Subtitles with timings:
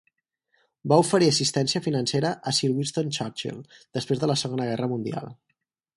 [0.93, 3.63] Va oferir assistència financera a Sir Winston Churchill
[3.99, 5.35] després de la Segona Guerra Mundial.